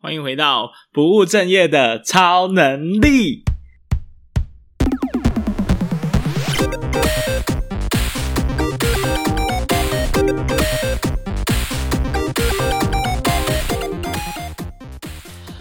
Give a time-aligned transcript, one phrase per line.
[0.00, 3.47] 欢迎回到不务正业的超能力。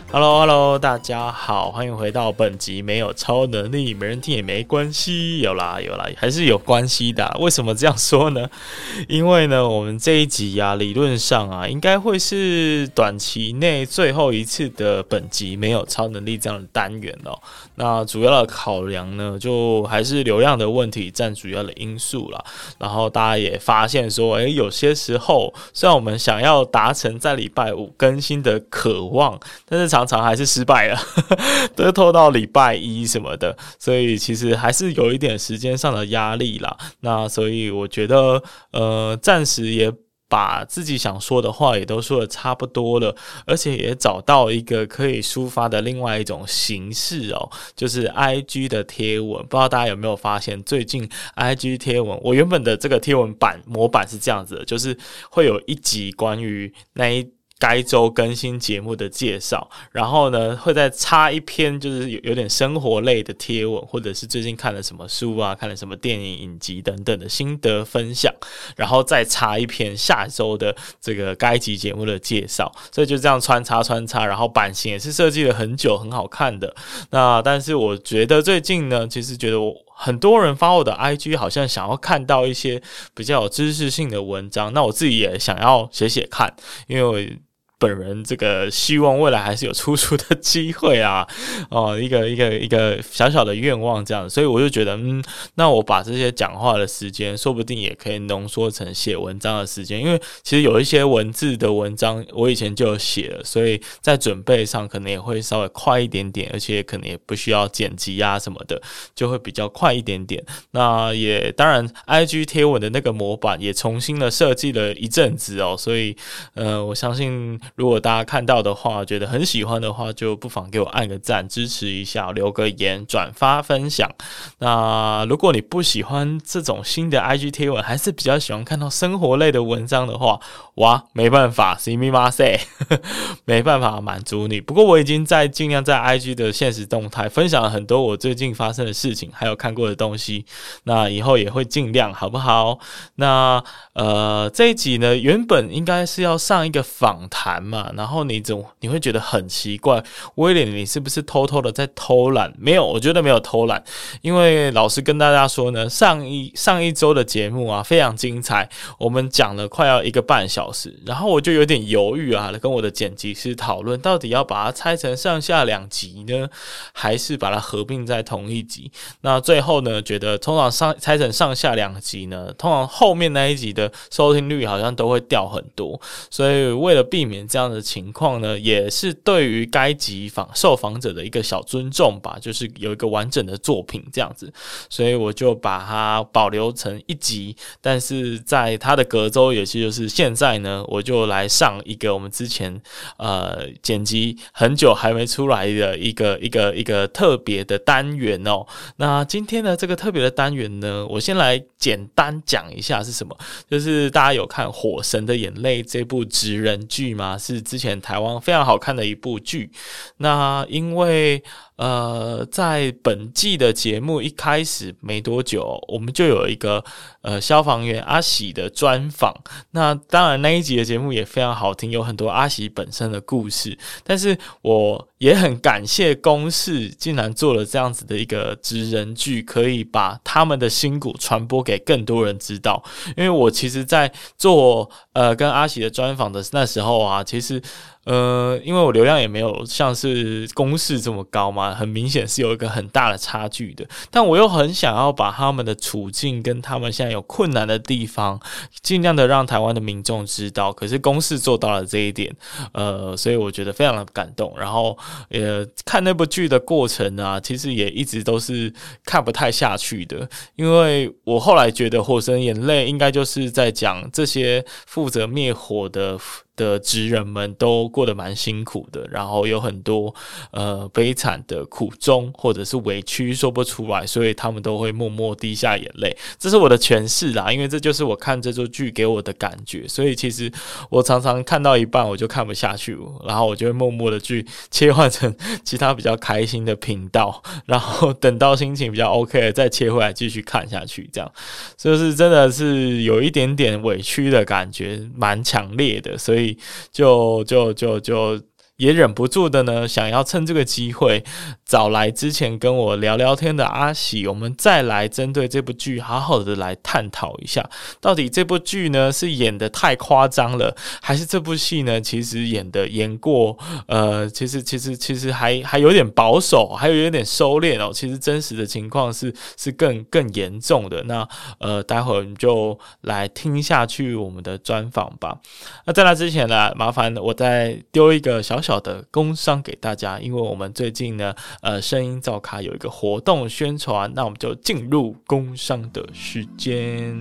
[0.10, 7.36] Hello，Hello，大家好，欢迎回到本集没有超能力，没人听也没关系，有啦有啦，还是有关系的。
[7.42, 8.50] 为什么这样说呢？
[9.10, 17.38] 因为呢，我们这一集啊，理论上啊，应该会是短期内最后一次的本集没有超能力这样的单元哦。
[17.76, 22.42] 那主要的考量呢，就还是流量的问题占主要的因素啦。
[22.80, 29.38] 然后大家也发现说，诶，有些时候虽然我们想要达成在礼拜五更新的渴望，
[29.68, 31.00] 但是常常常还是失败了，
[31.76, 36.78] 都拖到礼拜一什么的，所以其实还是有一点时间上的压力啦。
[37.00, 38.42] 那所以我觉得，
[38.72, 39.92] 呃，暂时也
[40.30, 43.16] 把自己想说的话也都说的差不多了，
[43.46, 49.42] 而且也找到一个可以抒发的另外一种形式哦，就是 IG 的贴文。
[49.44, 54.98] 不知道大家有没有发现，最近 IG 贴文，我原本的这个贴文版模板是这样子的，就是
[55.32, 57.37] 会有一集关于那一。
[57.60, 68.32] 该周更新节目的介绍，然后呢，会再插一篇就是有有点生活类的贴文，或者是最近看了什么书啊，看了什么电影影集等等的心得分享，
[68.76, 76.76] 然后再插一篇下周的这个该集节目的介绍，所以就这样穿插穿插，然后版型也是设计了很久，很好看的。
[77.10, 82.80] 那但是我觉得最近呢，其实觉得我很多人发我的 IG，好像想要看到一些
[83.16, 86.54] 比较有知识性的文章，那我自己也想要写写看，
[86.86, 87.38] 因为我。
[87.80, 91.28] 本人这个希望未来还是有出书的机会啊，
[91.70, 95.24] 哦，一个一个一个小小的愿望这样，所以我就觉得，嗯，
[95.56, 108.82] 那我把这些讲话的时间，说不定也可以浓缩成写文章的时间，因为其实有一些文字的文章我以前就有写了，所以在准备上可能也会稍微快一点点，而且可能也不需要剪辑啊什么的，
[109.14, 110.44] 就会比较快一点点。
[110.72, 116.18] 那也当然，IG 贴文的那个模板也重新的设计了一阵子哦，所以，
[116.56, 117.60] 呃，我相信。
[117.75, 124.11] 如果大家看到的话，觉得很喜欢的话，就不妨给我按个赞，支持一下，留个言，转发分享。
[124.59, 130.41] 那如果你不喜欢这种新的 IG 贴文，还是比较喜欢看到生活类的文章的话，
[130.77, 133.01] 哇，没办法，すみません，
[133.45, 134.61] 没办法满足你。
[134.61, 140.45] 不过我已经在尽量在 IG 的限时动态分享了很多我最近发生的事情，还有看过的东西。
[140.85, 142.79] 那以后也会尽量，好不好？
[143.17, 143.63] 那
[143.95, 147.56] 呃，这一集呢，原本应该是要上一个访谈。
[147.62, 150.04] 嘛，然后你总你会觉得很奇怪，
[150.36, 152.54] 威廉，你是不是偷偷的在偷懒？
[152.60, 153.84] 没有，我觉得没有偷懒，
[154.22, 158.70] 因为老师跟大家说呢，上一上一周的节目啊非常精彩，
[159.00, 166.50] 我们讲了快要一个半小时，然后我就有点犹豫啊，跟我的剪辑师讨论，到底要把它拆成上下两集呢，
[166.92, 168.92] 还是把它合并在同一集？
[169.22, 176.00] 那最后呢，觉得通常上拆成上下两集呢，通常后面那一集的收听率好像都会掉很多，
[176.30, 177.47] 所以为了避免。
[177.48, 184.52] 这样的情况呢，也是对于该集访受访者的一个小尊重吧，就是有一个完整的作品这样子，
[184.90, 192.82] 所以我就把它保留成一集，但是在它的隔周，也就是现在呢，我就来上一个我们之前
[193.18, 198.66] 呃剪辑很久还没出来的一个一个一个特别的单元哦。
[198.98, 203.38] 那今天的这个特别的单元呢，我先来简单讲一下是什么，
[203.70, 207.37] 就是大家有看《火神的眼泪》这部职人剧吗？
[207.38, 209.72] 是之前台湾非常好看的一部剧，
[210.18, 211.44] 那因为。
[211.78, 216.84] 呃，在本季的节目一开始没多久，我们就有一个
[217.22, 219.32] 呃消防员阿喜的专访。
[219.72, 223.78] 那当然那一集的节目也非常好听，有很多阿喜本身的故事。
[224.04, 232.84] 但是我也很感谢公视竟然做了这样子的一个职人剧，可以把他们的辛苦传播给更多人知道。
[233.16, 237.62] 因为我其实，在做呃跟阿喜的专访的那时候啊，其实。
[238.08, 243.86] 呃，因为我流量也没有像是公式这么高嘛，很明显是有一个很大的差距的。
[244.10, 248.40] 但我又很想要把他们的处境跟他们现在有困难的地方，
[248.82, 250.72] 尽量的让台湾的民众知道。
[250.72, 252.34] 可是公式做到了这一点，
[252.72, 254.54] 呃，所以我觉得非常的感动。
[254.58, 254.98] 然后，
[255.30, 260.26] 呃，看那部剧的过程啊，其实也一直都是看不太下去的，
[260.56, 266.18] 因为我后来觉得《火神眼泪》应该就是在讲这些负责灭火的。
[266.58, 270.14] 的职人们都过得蛮辛苦的，然后有很多
[270.52, 276.18] 呃悲惨的苦衷或者是委屈说不出来，所以他们都会默默滴下眼泪。
[276.40, 279.88] 这是我的诠释啦，因为这就是我看这座剧给我的感觉。
[279.88, 280.52] 所以其实
[280.90, 285.34] 我常常看到一半我就看不下去，然后我就会默默的去切换成
[285.64, 291.08] 其他比较开心的频道，然后等到心情比较 OK 再切回来继续看下去。
[291.14, 291.32] 这样
[291.78, 296.47] 就是真的是有一点点委屈的感觉，蛮强烈的，所以。
[296.92, 298.42] 就就就就。
[298.78, 301.24] 也忍不住的呢，想要趁这个机会
[301.66, 307.68] 找来之前跟我聊聊天的阿喜，我们再来针对这部剧好好的来探讨一下，
[308.00, 313.58] 到底这部剧呢是演的太夸张了，还是这部戏呢其实演的演过，
[313.88, 317.92] 呃，其实其实其实还还有点保守，还有有点收敛哦。
[317.92, 321.02] 其实真实的情况是是更更严重的。
[321.04, 321.28] 那
[321.60, 325.40] 呃，待会儿我们就来听下去我们的专访吧。
[325.86, 328.78] 那在那之前呢，麻烦我再丢一个小小。
[328.80, 337.20] 的工商给大家，因为我们最近呢，呃，声音造咖有一个活动宣传，那我们就进入工商的时间。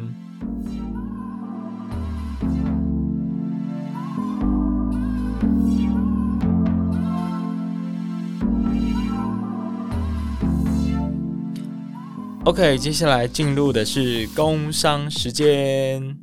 [12.44, 16.16] OK，接下来进入的是工商时间。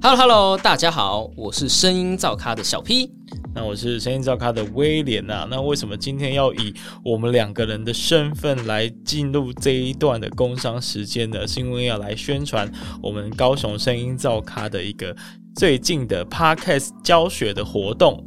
[0.00, 3.12] Hello，Hello，hello, 大家好，我是声音造咖的小 P。
[3.54, 5.46] 那我是声音造咖的威廉呐。
[5.50, 11.46] 那为什么今天要以我们两个人的身份来进入这一段的工商时间呢？
[11.46, 12.70] 是因为要来宣传
[13.02, 15.14] 我们高雄声音造咖的一个
[15.54, 18.26] 最近的 Podcast 教学的活动。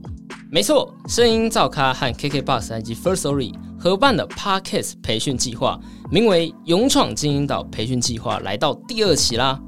[0.52, 5.80] 没错，声音造咖和 KKBOX 以及 First Story 合办的 Podcast 培训计划，
[6.12, 9.60] 名为“勇闯金鹰岛”培训计划，来到第二期啦。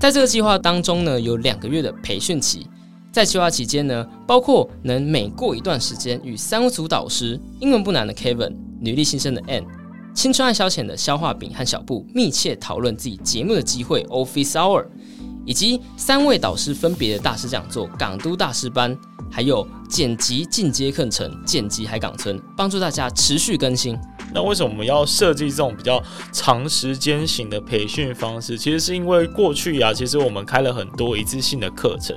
[0.00, 2.66] 在这个计划当中呢，有两个月的培训期。
[3.14, 9.64] 在计划期间呢，包括能每过一段时间与三组导师，英文不难的 Kevin、女力新生的 Ann、
[10.12, 14.86] 青春爱消遣的消化饼和小布密切讨论自己节目的机会 Office Hour，
[15.46, 18.98] 以及三位导师分别的大师讲座港都大师班，
[19.30, 23.96] 还有剪辑进阶课程剪辑海港村，帮助大家持续更新。
[24.32, 28.56] 那为什么我们要设计这种比较长时间型的培训方式？
[28.56, 32.16] 其实是因为过去啊，其实我们开了很多一次性的课程。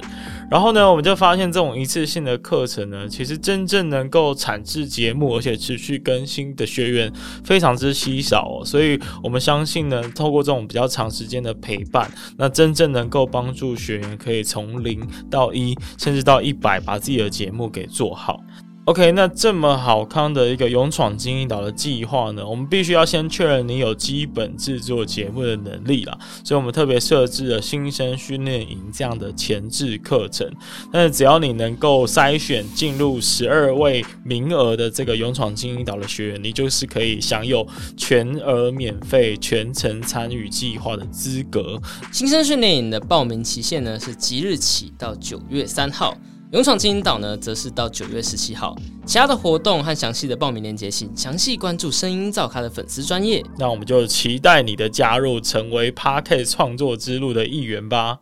[0.50, 7.12] 然后呢，我们就发现这种一次性的课程呢，其实真正能够产制节目而且持续更新的学员
[7.44, 8.66] 非常之稀少哦。
[8.66, 18.40] 所以我们相信呢，透过这种比较长时间的陪伴，那真正能够帮助学员可以从零到一，甚至到一百，把自己的节目给做好。
[18.88, 30.50] OK，那这么好康的一个勇闯金鹰岛的计划呢，我们必须要先确认你有基本制作节目的能力啦，所以我们特别设置了新生训练营这样的前置课程。
[30.90, 37.68] 但是只要你能够筛选进入十二位名额的这个勇闯金鹰岛的学员，你就是可以享有
[37.98, 41.78] 全额免费、全程参与计划的资格。
[42.14, 46.16] 新生训练营的报名期限呢是即日起到九月三号。
[46.54, 48.74] 勇闯金银岛呢，则是到九月十七号。
[49.06, 53.44] 其他的活动和详细的报名链接，请详细关注声音造咖的粉丝专业。
[53.58, 58.20] 那我们就期待你的加入，成为 Party 创作之路的一员吧。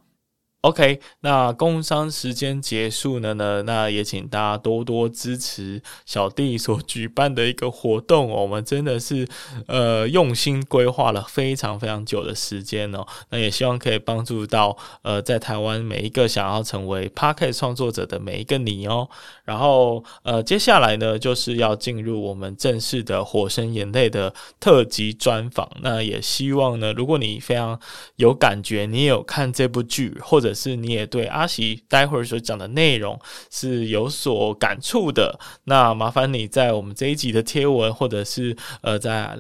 [0.65, 8.27] OK，那工商时间结束了呢，那也请大家多多支持小弟所举办的一个活动。
[8.27, 9.27] 我们真的是
[9.67, 13.05] 呃用心规划了非常非常久的时间哦。
[13.29, 19.07] 那也希望可以帮助到呃在台湾每一个想要成为 Podcast 创作者的每一个你哦。
[19.43, 25.69] 然后呃接下来呢就是要进入我们正式的《火神眼泪》的特辑专访。
[25.83, 27.79] 那也希望呢，如果你非常
[28.15, 33.19] 有感觉，你有看这部剧或者是你也对阿喜待会儿所讲的内容
[33.51, 39.37] 是有所感触的，那麻烦你在我们这一集的贴文，或者是呃在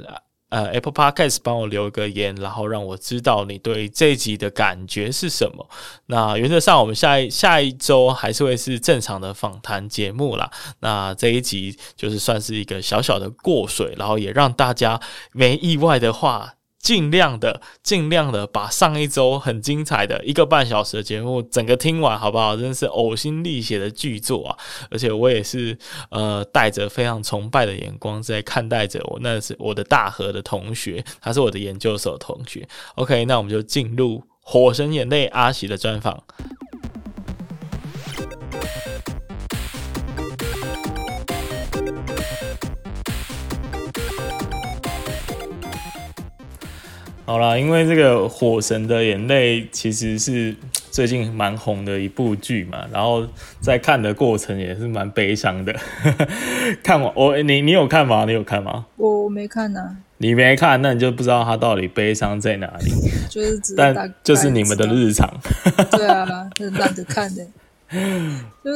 [0.49, 5.67] 呃 Apple Podcast 帮我留个言，然后让我知道你对这一集的感觉是什么。
[6.07, 10.51] 那原则上我们下一下一周还是会是正常的访谈节目啦。
[10.81, 14.99] 那这一集就是算是一个小小的过水，然后也让大家
[15.31, 16.54] 没意外的话。
[16.85, 22.55] 尽量的，尽量的把上一周很精彩的一个半小时的节目整个听完，好不好？
[22.55, 24.55] 真是呕心沥血的巨作啊！
[24.91, 25.75] 而且我也是
[26.11, 32.67] 呃带着非常崇拜的眼光在看待着我，那是我的大和的同学，他是我的研究所同学。
[32.93, 36.23] OK，那我们就进入《火神眼泪》阿喜的专访。
[47.25, 50.55] 好啦，因为这个《火神的眼泪》其实是
[50.91, 53.25] 最近蛮红的一部剧嘛，然后
[53.59, 55.75] 在看的过程也是蛮悲伤的。
[56.83, 58.25] 看完我，你你有看吗？
[58.25, 58.85] 你有看吗？
[58.97, 59.97] 我我没看呐、啊。
[60.19, 62.91] 你没看，那你就不知道他到底悲伤在哪里。
[63.27, 65.27] 就是只，但就是你们的日常。
[65.91, 67.43] 对啊，很懒得看的。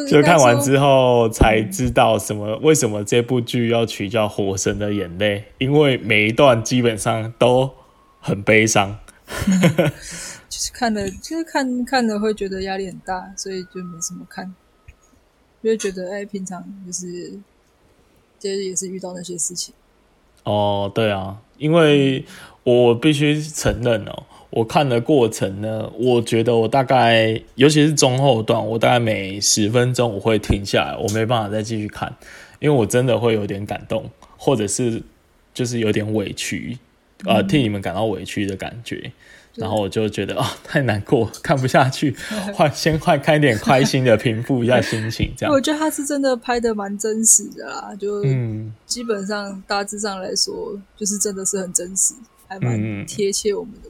[0.10, 2.58] 就看完之后才知道什么？
[2.64, 5.38] 为什么这部剧要取叫《火神的眼泪》？
[5.60, 7.72] 因为每一段基本上都
[8.20, 8.98] 很悲伤。
[10.50, 14.54] 就是看了，就是看看了会觉得压力很大，所以就没什么看。
[15.62, 17.32] 就会觉得哎，平常就是，
[18.40, 19.74] 就是也是遇到那些事情。
[20.44, 22.26] 哦，对啊，因为
[22.64, 24.24] 我必须承认哦。
[24.52, 32.12] 我看的过程呢，我觉得我大概，尤其是中后段，我大概每十分钟我会停下来，我没办法再继续看，
[32.60, 35.04] 因为我真的会有点感动，或者是
[35.54, 36.89] 就是有点委屈，啊、
[37.26, 39.12] 呃，替你们感到委屈的感觉，
[39.56, 42.16] 然后我就觉得啊、哦， 太难过，看不下去，
[42.56, 45.52] 换先换看一点开心的，平复一下心情，这样。
[45.56, 52.14] 我觉得他是真的拍的蛮真实的啦，就嗯，基本上大致上来说，就是真的是很真实，
[52.48, 53.89] 还蛮贴切我们的。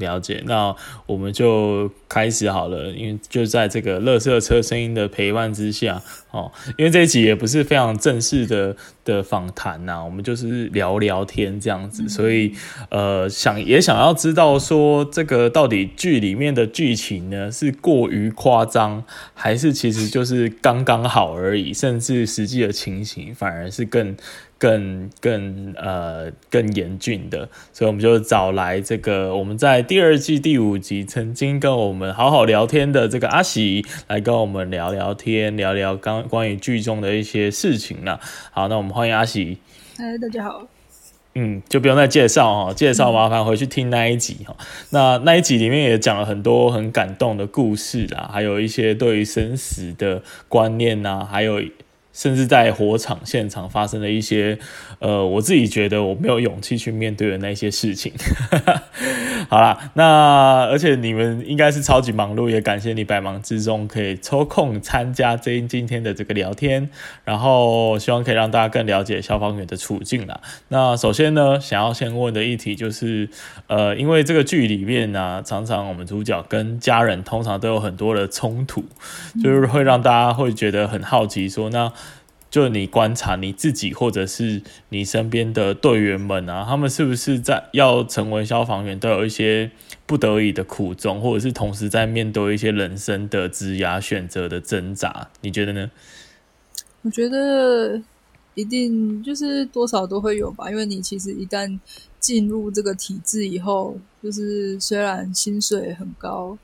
[0.00, 0.74] 了解，那
[1.06, 6.02] 我们就开始好了，因为就在这个乐色车声音的陪伴之下，
[6.32, 12.52] 哦，因为这一集也不是非常正式的的访谈呐，我们就是聊聊天这样子，所以
[12.88, 19.04] 呃，想也想要知道说，这个到底剧里面的剧情呢是过于夸张，
[19.34, 24.16] 还是其实就是刚刚好而已，甚至实际的情形反而是更。
[24.60, 38.20] 更更呃更严峻的，所以我们就找来这个我们在第二季第五集曾经跟我们好好聊天的这个阿喜来跟我们聊聊天，聊聊刚关于剧中的一些事情了。
[38.50, 39.56] 好，那我们欢迎阿喜。
[39.96, 40.66] 嗨，大家好。
[41.34, 44.54] 嗯，就不用再介绍哦，介绍麻烦回去听那一集哈。
[44.58, 51.62] 嗯、那那一集里面也讲了很多很感动的故事啦，还有一些对于生死的观念呐，还有。
[52.20, 54.58] 甚至在火场现场发生的一些，
[54.98, 58.12] 呃，我自己觉得我没有勇气去面对的那些事情。
[59.48, 66.90] 好啦，那而且你们应该是超级忙碌，也感谢你百忙之中可以抽空参加这今天的这个聊天，
[67.24, 70.38] 然后希望可以让大家更了解消防员的处境啦。
[70.68, 73.30] 那首先呢，想要先问的议题就是，
[73.66, 78.84] 呃，因为这个剧里面呢、常常我们主角跟家人通常都有很多的冲突，
[79.42, 81.90] 就是会让大家会觉得很好奇，说那。
[82.50, 89.70] 就你观察你自己，或者是你身边的队员们啊，他们是不是在要成为消防员，都有一些
[90.04, 95.28] 不得已的苦衷，或者是同时在面对一些人生的职涯选择的挣扎？
[95.42, 95.92] 你觉得呢？
[97.02, 98.02] 我觉得
[98.54, 101.78] 一定就是多少都会有吧，因为你其实一旦
[102.18, 106.58] 进入这个体制以后，就是虽然薪水很高，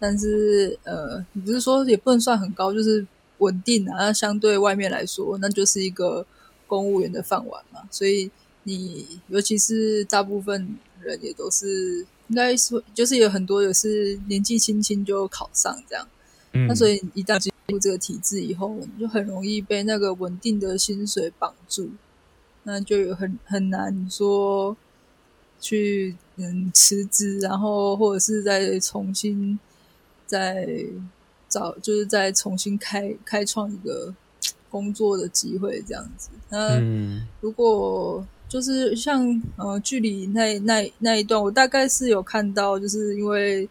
[0.00, 3.06] 但是呃，你不是说也不能算很高，就是。
[3.38, 6.26] 稳定啊，那相对外面来说，那就是一个
[6.66, 7.80] 公务员的饭碗嘛。
[7.90, 8.30] 所以
[8.64, 16.06] 你尤其是大部分人也都是，应该说就是有很多也是年纪轻轻就考上这样。
[16.52, 21.90] 嗯，那所以一旦进入这个体制以后，你就很容易被那个稳定的薪水绑住，
[22.64, 24.76] 那就有很很难说
[25.60, 29.58] 去嗯辞职，然后或者是再重新
[30.26, 30.66] 再。
[31.48, 34.14] 找就是再重新开开创一个
[34.70, 36.28] 工作的机会这样子。
[36.50, 36.78] 那
[37.40, 43.68] 如果就是像呃剧里那那那一段，我大概是有看到，就是因为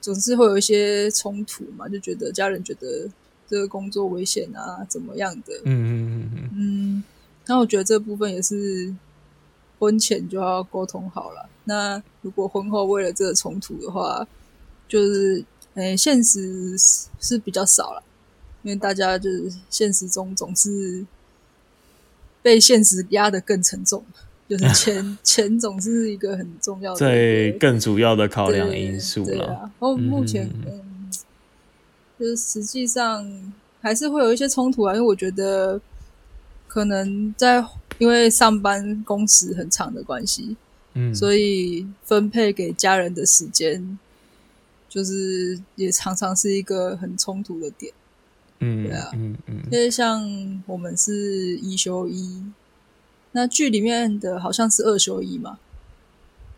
[0.00, 3.08] 总是会有一些冲突嘛，就觉得家人觉得
[3.48, 5.54] 这个工作危险啊，怎么样的。
[5.64, 7.04] 嗯嗯嗯嗯。
[7.46, 8.94] 那我觉得这部分也是
[9.78, 11.48] 婚前就要沟通好了。
[11.64, 14.26] 那如果婚后为了这个冲突的话，
[14.86, 15.42] 就是。
[15.78, 16.76] 诶，现实
[17.20, 18.02] 是比较少了，
[18.62, 21.06] 因为大家就是现实中总是
[22.42, 24.04] 被现实压得更沉重，
[24.48, 29.46] 就是 钱钱总是一个很重要的，最，更主要的考量因素了。
[29.46, 31.10] 然后、啊、目前嗯，嗯，
[32.18, 35.80] 就是实际上还是会有一些冲突啊，因为我觉得
[36.66, 37.64] 可能在
[37.98, 40.56] 因为上班工时很长的关系，
[40.94, 43.96] 嗯，所以分配给家人的时间。
[44.88, 47.92] 就是也常常是一个很冲突的点，
[48.60, 52.42] 嗯，对啊，嗯嗯，因为像我们是一休一，
[53.32, 55.58] 那剧里面的好像是二休一嘛，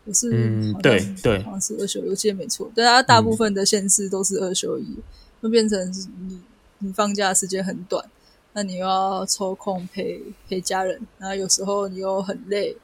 [0.05, 4.95] 不是，嗯，对对，好像是二休一，我记得没错，对啊，大部分的县市都是二休一，
[5.41, 5.91] 会变成
[6.27, 6.39] 你
[6.79, 8.09] 你放假时间很短，
[8.53, 12.77] 那你又要抽空陪陪家人，然后有时候你又很累，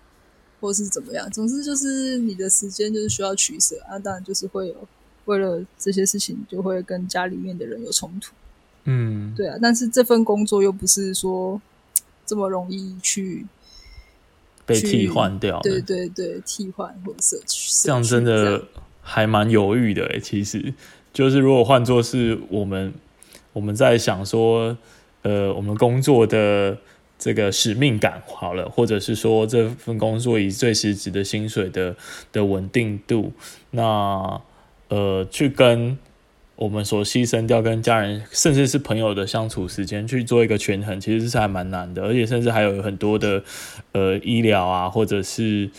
[0.59, 4.75] 或是怎么样，总之就是你的时间就是需要取舍啊，当然就是会有。
[5.27, 8.33] 为了这些事情就会跟家里面的人有冲突。
[8.89, 11.61] 嗯，对啊，但是这份工作又不是说
[12.25, 13.45] 这么容易去
[14.65, 15.59] 被替换掉。
[15.61, 17.41] 对对对，替换或者是
[17.83, 18.63] 这样真的
[19.01, 20.19] 还蛮犹豫的诶。
[20.19, 20.73] 其实
[21.11, 22.93] 就是如果换作是我们，
[23.51, 24.77] 我们在想说，
[25.23, 26.77] 呃，我们工作的
[27.19, 31.93] 这个使命感好了，或者是说这份工作以最实质的薪水的
[32.31, 33.33] 的稳定度，
[33.71, 34.39] 那
[34.89, 35.97] 呃，去跟。
[36.57, 43.43] 我们所牺牲掉跟家人，甚至是朋友的相处时间去做一个权衡，其实是还蛮难的，而且甚至还有很多的
[43.91, 45.69] 呃医疗啊，或者是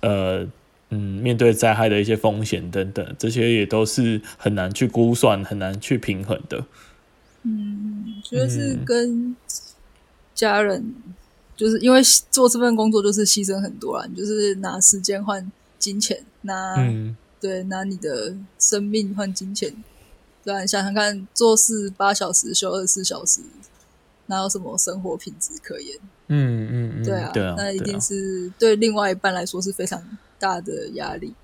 [0.00, 0.48] 呃
[0.88, 6.64] 嗯面对灾害的一些风险等等，这些也都是很难去估算、很难去平衡的。
[7.42, 9.36] 嗯，觉得是跟
[10.34, 11.12] 家人，嗯、
[11.54, 19.70] 就是因为做这份工作就是牺牲很多啦，你就是拿时间换金钱，拿、嗯、对拿你的生命换金钱。
[20.42, 23.42] 对啊，你想想看，做事八小时，休二十四小时，
[24.28, 25.98] 哪有什么生活品质可言？
[26.28, 30.02] 嗯嗯嗯，对啊，对啊，那一定是对另外一半来说是非常
[30.38, 31.34] 大的压力。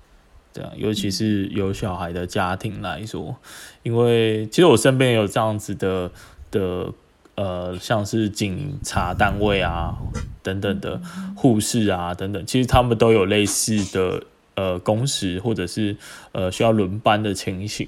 [0.51, 3.35] 对啊，尤其是有小孩的家庭来说，嗯、
[3.83, 6.11] 因为其实我身边有这样子的
[6.49, 6.91] 的
[7.35, 9.95] 呃，像是警察单位啊
[10.41, 10.99] 等等的
[11.35, 14.23] 护士啊等等，其实他们都有类似的
[14.55, 15.95] 呃工时或者是
[16.31, 17.87] 呃需要轮班的情形。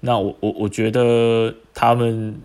[0.00, 2.40] 那我我我觉得他们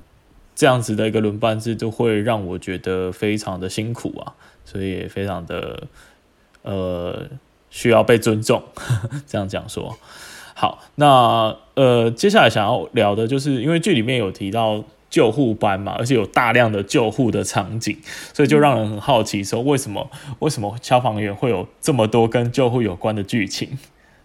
[0.56, 4.34] 这样子的一个轮班制，就会让我觉得非常的辛苦啊，
[4.66, 5.84] 所以也非常的
[6.64, 7.28] 呃
[7.70, 9.98] 需要被尊重，呵 呵这样讲说。
[10.56, 17.98] 好，那呃接下来想要聊的就是，因为剧里面有提到救护班嘛，而且有大量的救护的场景，
[18.34, 23.78] 所以就让人很好奇，说为什么为什么消防员会有这么多跟救护有关的剧情？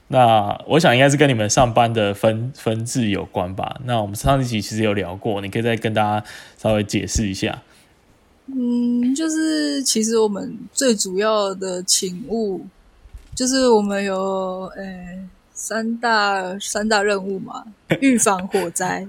[0.08, 3.80] 那我想应该是跟你们上班的分分制有关吧。
[3.84, 6.26] 那我们上一集其实有聊过，你可以再跟大家
[6.58, 7.62] 稍微解释一下。
[8.46, 12.66] 嗯，就是其实我们最主要的勤务，
[13.34, 15.20] 就是我们有诶、
[15.54, 17.64] 三大三大任务嘛：
[18.02, 19.08] 预防火灾、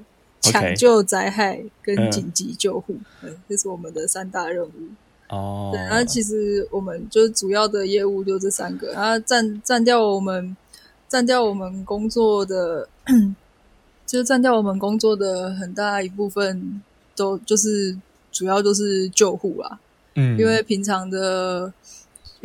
[0.52, 2.96] 抢救灾害跟紧急救护。
[3.50, 4.72] 这是我们的三大任务。
[5.30, 10.56] 哦，对，然后其实我们就是主要的业务就这三个，然后占占掉我们。
[11.08, 12.90] 占掉我们工作的，
[14.08, 16.82] 就是占掉我们工作的很大一部分，
[17.16, 17.96] 都就是
[18.32, 19.80] 主要就是救护啦。
[20.16, 21.72] 嗯，因为平常的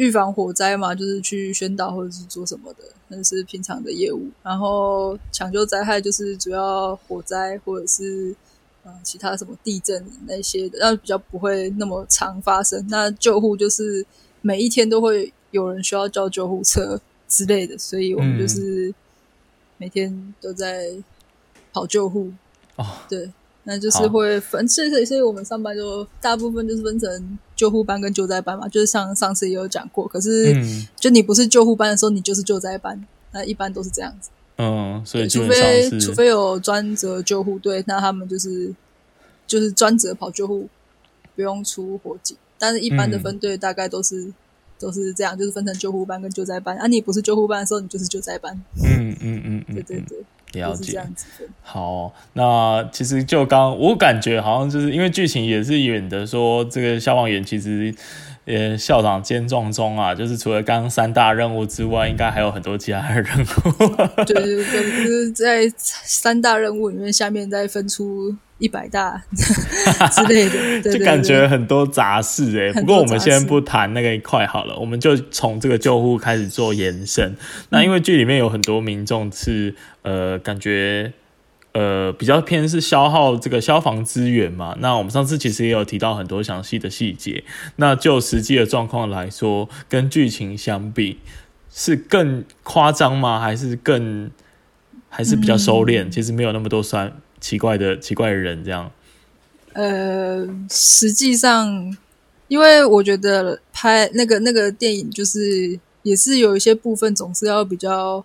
[0.01, 4.29] 预防火灾嘛，就是去宣导或者是做什么的，那是平常的业务。
[4.43, 8.35] 然后抢救灾害就是主要火灾或者是
[8.85, 12.85] 嗯其他什么地震那些的，那比较不会那么常发生。
[12.89, 14.05] 那救护就是
[14.41, 17.01] 每一天都会有人需要叫救护车。
[17.31, 18.93] 之类的，所以我们就是
[19.77, 20.91] 每天都在
[21.73, 22.33] 跑救护
[22.75, 22.85] 哦。
[23.09, 23.31] 对，
[23.63, 28.66] 那就是会分，所以所以我们上班就大部分就是分成救护班跟救灾班嘛。
[28.68, 30.57] 就是像上次也有讲过，可是
[30.96, 32.99] 就你不是救护班的时候，你就是救灾班。
[33.33, 34.31] 那一般都是这样子。
[34.57, 38.75] 嗯，所以除非除非有专责救护队，那他们就是
[39.46, 40.68] 就是专责跑救护，
[41.37, 42.35] 不用出火警。
[42.59, 44.33] 但是一般的分队大概都是。
[44.81, 46.75] 都是这样，就是分成救护班跟救灾班。
[46.79, 48.59] 啊，你不是救护班的时候，你就是救灾班。
[48.83, 51.03] 嗯嗯嗯嗯，对对对，了解。
[51.63, 57.95] 好，那其实就刚我感觉好像就是因为剧情也是演的说，这个消防员其实。
[58.46, 63.44] 呃，校长兼撞中啊，就是除了刚刚三大任务之外，应该还有很多其他的任务。
[64.24, 69.22] 对对对，就是在三大任务里面，下面再分出一百大
[70.12, 70.48] 之类
[70.83, 72.81] 的， 就感觉很多杂事哎、欸。
[72.81, 77.37] 不过我们先不谈那个一块好了，我们就从这个救护开始做延伸。
[77.68, 81.12] 那因为剧里面有很多民众是呃，感觉。
[81.73, 84.77] 呃，比较偏是消耗这个消防资源嘛。
[84.81, 87.45] 那我们上次其实也有提到很多详细的细节。
[87.77, 91.19] 那就实际的状况来说，跟剧情相比，
[91.71, 93.39] 是更夸张吗？
[93.39, 94.29] 还是更
[95.09, 96.05] 还是比较收敛？
[96.05, 98.91] 嗯、其实没有那么多酸奇怪的奇怪的人这样。
[99.75, 101.97] 呃，实际上，
[102.49, 108.25] 因为我觉得拍那个那个电影，就是也是有一些部分总是要比较。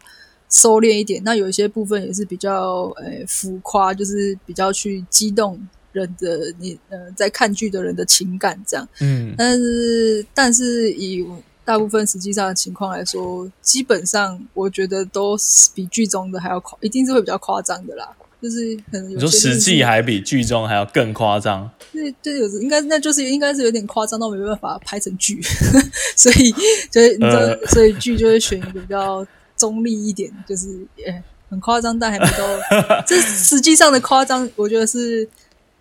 [0.50, 5.60] 收敛一点，那有一些部分也是比较呃浮夸，就是比较去激动
[5.92, 8.88] 人的你呃在看剧的人的情感这样。
[9.02, 11.26] 嗯，但是但是以
[11.66, 15.36] 大部分实际上的情况来说，基本上我觉得都
[15.74, 18.08] 比剧中的还要夸，一定是会比较夸张的啦。
[18.42, 21.68] 就是可能有些、就是、你说实际还比剧中还要更夸张。
[21.92, 25.42] 对对，有应该那就是应该是有点夸张到没办法拍成剧，
[26.16, 26.52] 所以
[26.92, 29.26] 就是你知道，呃、所以剧就会选一个比较。
[29.56, 33.02] 中立一点，就是也很很夸张，但还没到。
[33.08, 35.28] 这实际上的夸张，我觉得是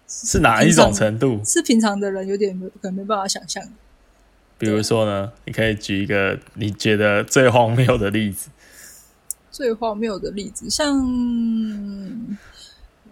[0.08, 1.40] 是哪一种程度？
[1.44, 3.62] 是平常的人有点可能没办法想象。
[4.56, 8.50] 比如说呢，你可以举一个你觉得最荒谬的例子。
[9.50, 11.00] 最荒谬的例子，像，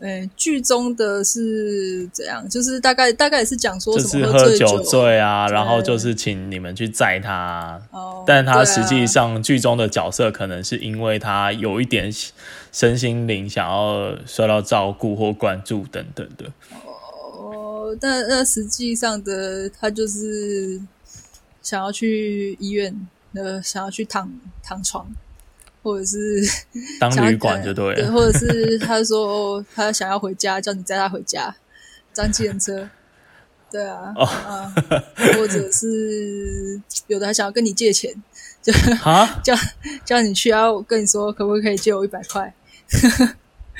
[0.02, 2.46] 诶，剧中的是怎样？
[2.48, 7.80] 就是大概大概也是讲说什么喝酒醉啊，然后就是请你们去载他。
[7.92, 12.12] 哦，但他实际上剧中的角色可能是因为他有一点
[12.72, 16.46] 身心灵想要受到照顾或关注等等的。
[16.72, 20.80] 哦，但那实际上的他就是
[21.62, 24.28] 想要去医院，呃，想要去躺
[24.64, 25.06] 躺床。
[25.82, 26.40] 或者是
[27.00, 31.54] 当旅馆就对了，对，或者是他说他想要回家，叫你载他回家，
[32.12, 32.88] 张计程车，
[33.70, 34.72] 对啊，哦、啊，
[35.36, 38.14] 或者是有的还想要跟你借钱，
[38.62, 39.54] 就啊 叫
[40.04, 42.54] 叫你去，然后我跟你说可不可以借我一百块，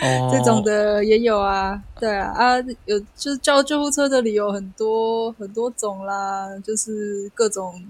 [0.03, 7.81] 哦， 这种的也有啊，对啊，啊，有就是叫救护车的理由很多很多种啦，就是各种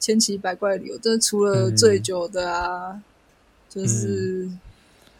[0.00, 2.92] 千奇百怪的理由，就是除了醉酒的啊。
[2.92, 3.02] 嗯
[3.74, 4.48] 就是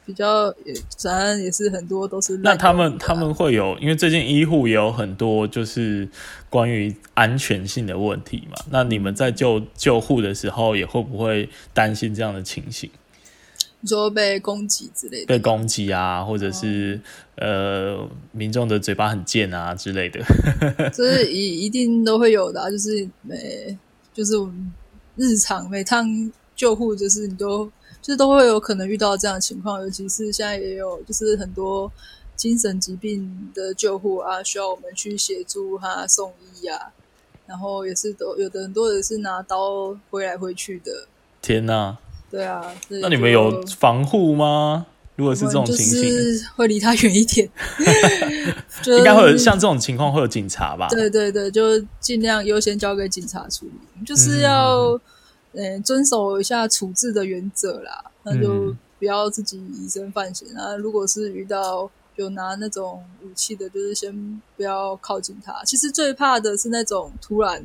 [0.07, 2.37] 比较也，反正也是很多都是。
[2.37, 6.09] 那他们他们会有，因为最近医护也有很多就是
[6.49, 8.57] 关于安全性的问题嘛。
[8.71, 12.89] 那你们在救救护的时候，也会不会担心这样的情形？
[13.81, 15.27] 你说被攻击之类的？
[15.27, 17.01] 被攻击啊，或者是、
[17.39, 20.21] 哦、呃，民众的嘴巴很贱啊之类的。
[20.95, 23.77] 这是一一定都会有的、啊，就是每
[24.13, 24.73] 就是我们
[25.17, 26.07] 日常每趟
[26.55, 27.69] 救护，就是你都。
[28.05, 31.91] 就是都会有可能遇到这样的情况，尤其是现在也有，就是很多
[32.37, 36.93] 精神疾病的救护啊，需要我们去协助他送医啊，
[37.47, 41.07] 然后也是都有的很多人是拿刀挥来挥去的。
[41.41, 41.97] 天哪！
[42.31, 44.85] 对啊，那你们有防护吗？
[45.17, 47.49] 如果是这种情形，就是会离他远一点。
[48.99, 50.89] 应该会有像这种情况会有警察吧？
[50.91, 54.91] 对对对，就尽量优先交给警察处理，就是要。
[54.91, 55.01] 嗯
[55.57, 60.75] 嗯，遵守一下处置的原则啦，那就不要自己以身犯险啊。
[60.75, 65.63] 如果是遇到有拿那种武器的，就是先不要靠近他。
[65.65, 67.65] 其实最怕的是那种突然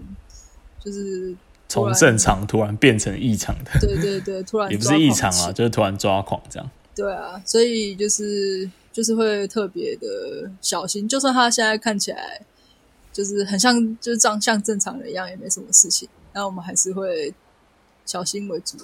[0.85, 1.35] 就是
[1.67, 6.69] 从正常突然变成异常的，对对对，突然也不是异常啊，就是突然抓狂这样。
[6.95, 12.39] 对啊，所以就是就是会特别的小心，就算他现在看起来
[13.11, 17.33] 就是很像就是长像正常人一样，也没什么事情，那我们还是会。
[18.09, 18.75] 小心为主，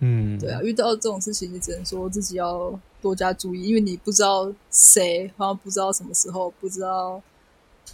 [0.00, 7.22] 嗯，对啊，遇到这种事情，你只能说自己要多加注意，因为你不知道谁，好像不知道什么时候，不知道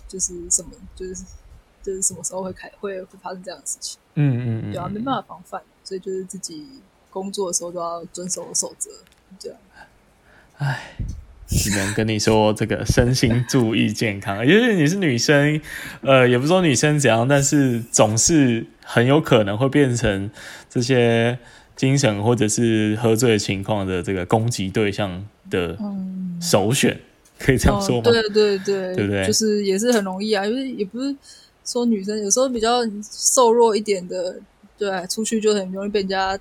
[0.08, 1.22] 就是什么，就是
[1.82, 6.66] 就是什么时候会开会会发生这样的事情，嗯嗯嗯，对啊，没办法防范，所以就是自己
[7.10, 8.90] 工作的时候都要遵守守则，
[9.38, 9.58] 这样。
[10.56, 10.96] 唉，
[11.50, 15.60] 只能跟你说这个身心注意健康， 因为你是女生，
[16.00, 18.64] 呃，也不说女生怎样，但是总是。
[18.92, 20.28] 很有可能会变成
[20.68, 21.38] 这些
[21.76, 25.78] 精神或者是喝醉情况的这个攻击对象的
[26.42, 27.00] 首选，嗯、
[27.38, 28.02] 可以这样说吗？
[28.06, 29.24] 哦、对对对，对不对？
[29.24, 31.14] 就是也是很容易啊，因为也不是
[31.64, 32.80] 说女生有时候比较
[33.12, 34.34] 瘦弱一点的，
[34.76, 36.36] 对，出去就很容易被人家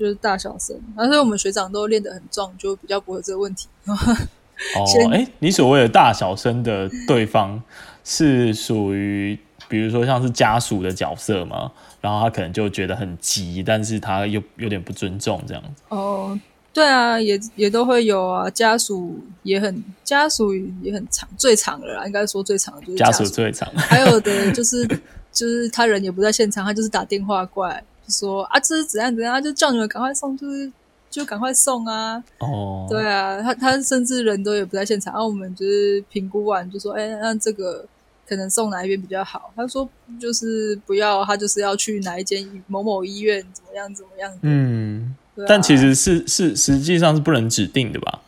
[0.00, 0.74] 就是大小声。
[0.96, 3.68] 而且我们学长都练得很壮，就比较不会有这个问题。
[3.86, 7.62] 哦，哎，你所谓的大小声的对方
[8.02, 9.38] 是属于？
[9.68, 15.82] 比如说像是家属的角色嘛，然后他可能就觉得很急，但是他又有点不尊重这样子。
[15.90, 16.36] 哦，
[16.72, 23.72] 对啊，也也都会有啊，家属也很家属也很长，最长的啦，应该说最长的就是家属最长。
[23.76, 24.84] 还有的就是
[25.30, 30.70] 就是他人也不在现场，他就是打电话过来，就说啊，这是怎样怎样，就叫你们赶快送，就是
[31.10, 32.22] 就赶快送啊。
[32.38, 37.86] 哦，对啊，他他甚至人都也不在现场，然后我们就是评估完就说，哎，那这个。
[38.28, 39.52] 可能送哪一边比较好？
[39.56, 39.88] 他说
[40.20, 44.32] 就是不要，他就是要去哪一间某某医院，怎么样怎么样？
[44.42, 48.20] 嗯，啊、但其实是是实际上是不能指定的吧？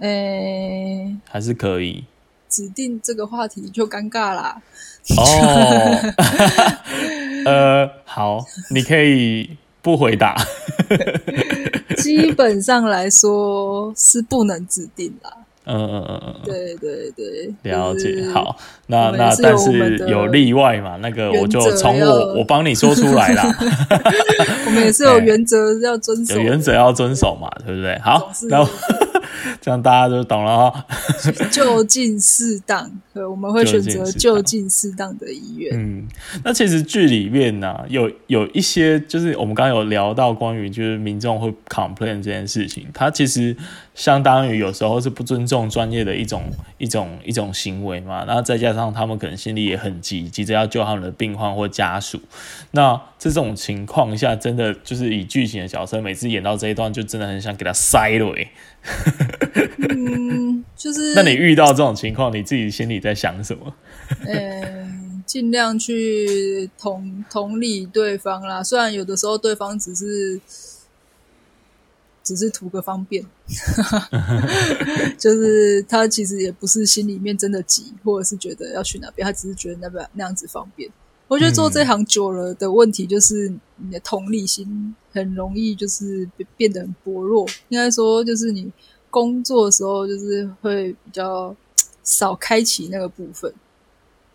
[0.00, 0.06] 诶、
[1.06, 2.04] 欸，还是可以
[2.46, 4.60] 指定这个话题就尴尬啦。
[5.16, 6.12] 哦，
[7.44, 10.36] 呃，好，你可以不回答。
[11.98, 15.32] 基本上来说是不能指定啦。
[15.70, 18.24] 嗯嗯嗯嗯，对对对，了解。
[18.32, 20.96] 好，那那但是有例外嘛？
[21.02, 23.44] 那个我就从我我帮你说出来啦。
[24.64, 27.98] 我们也是有 原则要遵守，有原则要遵守嘛，对不对？
[27.98, 28.32] 好，
[29.60, 30.86] 这样大家就懂了哈。
[31.50, 35.72] 就近适当，对，我们会选择就近适当的医院。
[35.74, 36.06] 嗯，
[36.44, 43.56] 那其实剧里面呢、啊，有有一些就是我们刚刚有聊到关于就是民众会 complain 这件事情，它其实
[43.94, 46.42] 相当于有时候是不尊重专业的一种
[46.78, 48.24] 一种一种行为嘛。
[48.24, 52.20] 然后再加上他们可能心里也很急，急着要救他们的病患或家属。
[52.72, 58.34] 那这种情况下，真的就是以剧情的角色，每次演到这一段，就真的很想给他塞了。
[59.88, 61.14] 嗯，就是。
[61.14, 63.74] 那你遇到这种情况，你自己心里在想什么？
[64.26, 68.62] 嗯， 尽量去同同理对方啦。
[68.62, 70.40] 虽然有的时候对方只是
[72.22, 73.24] 只是图个方便，
[75.18, 80.90] 就是他其实也不是心里面真的急，或者是觉得要去哪边，他只是觉得那边那样子方便。
[81.28, 87.46] 我觉得做这行久了的问题就是你的同理心很容易就是变得很薄弱。
[87.68, 88.72] 应该说，就是你
[89.10, 91.54] 工作的时候就是会比较
[92.02, 93.52] 少开启那个部分。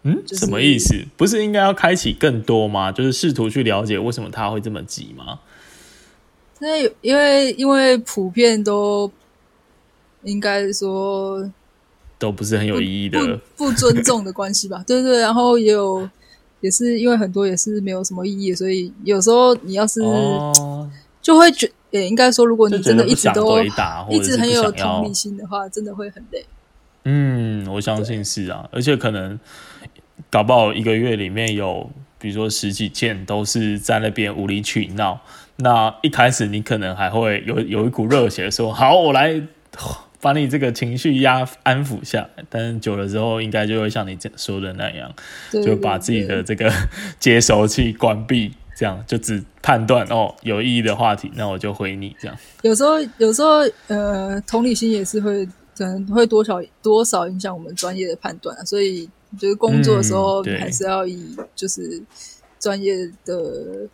[0.03, 0.93] 嗯，什么意思？
[1.17, 2.91] 不是应该要开启更多吗？
[2.91, 5.39] 就是试图去了解为什么他会这么急吗？
[6.59, 9.11] 那因为因为普遍都
[10.21, 11.51] 应该说
[12.19, 13.19] 都不是很有意义的
[13.57, 14.83] 不，不尊重的关系吧？
[14.85, 16.07] 对对，然后也有。
[16.63, 19.99] 也是因为很多也是没有什么意义，所以有时候你要是
[21.21, 23.61] 就会觉，也应该说，如果你真的一直都
[24.09, 26.45] 一直很有同理心的话，真的会很累。
[27.03, 29.37] 嗯，我相信是啊，而且可能
[30.29, 35.19] 搞不好一个月里面有，比如说十几件都是在那边无理取闹，
[35.57, 39.41] 那一开始你可能还会有有一股热血说，好，我来。
[40.23, 45.13] 把你这个情绪压安抚下来，但是久了之后，应该就会像你说的那样，
[45.51, 46.71] 就把自己的这个
[47.19, 52.37] 接收器关闭，这样就只判断哦有意义的话题，那我就回你这样。
[52.61, 55.45] 有时候，有时候，呃，同理心也是会
[55.77, 62.01] 可能会多少多少影响我们专业的判断，所以就是工作的时候，还是要以就是
[62.61, 63.89] 专业的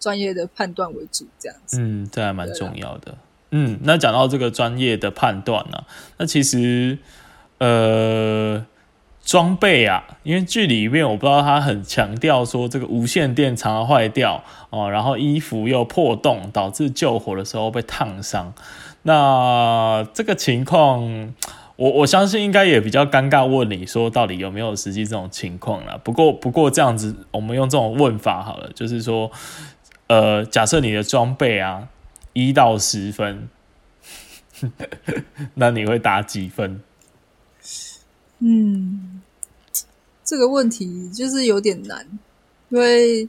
[0.00, 1.76] 专业的判断为主，这样子。
[1.78, 3.14] 嗯，这还蛮重要的。
[3.50, 5.84] 嗯，那讲到这个专业的判断呢、啊，
[6.18, 6.98] 那其实
[7.58, 8.66] 呃
[9.24, 18.52] 装备啊，因为剧里面我不知道他很强调说这个无线电常常坏掉哦，然后衣服又破洞，导致救火的时候被烫伤。
[19.04, 21.32] 那这个情况，
[21.76, 25.98] 我我相信应该也比较尴尬，问你说到底有没有实际这种情况啦。
[26.04, 29.30] 不过不过这样子，我们用这种问法好了，就是说，
[30.08, 31.88] 呃，假设你的装备啊。
[32.38, 33.48] 一到十分，
[35.54, 36.80] 那你会打几分？
[38.38, 39.20] 嗯，
[40.24, 42.06] 这个问题就是有点难，
[42.68, 43.28] 因为